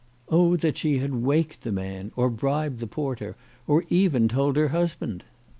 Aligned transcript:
Oh 0.29 0.55
that 0.55 0.79
she 0.79 0.97
had 0.97 1.13
waked 1.13 1.61
the 1.61 1.71
man, 1.71 2.11
or 2.15 2.31
bribed 2.31 2.79
the 2.79 2.87
porter, 2.87 3.35
or 3.67 3.83
even 3.91 4.27
told 4.27 4.55
her 4.57 4.69
husband 4.69 5.23